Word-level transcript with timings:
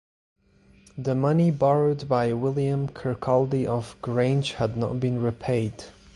The 0.97 1.13
money 1.13 1.51
borrowed 1.51 2.09
by 2.09 2.33
William 2.33 2.87
Kirkcaldy 2.87 3.67
of 3.67 3.95
Grange 4.01 4.53
had 4.53 4.75
not 4.75 4.99
been 4.99 5.21
repaid. 5.21 5.83